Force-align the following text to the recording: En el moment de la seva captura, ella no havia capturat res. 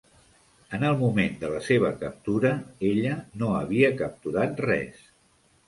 En 0.77 0.85
el 0.87 0.95
moment 1.01 1.35
de 1.43 1.51
la 1.51 1.59
seva 1.67 1.91
captura, 1.99 2.55
ella 2.91 3.13
no 3.43 3.53
havia 3.61 3.95
capturat 4.03 4.67
res. 4.69 5.09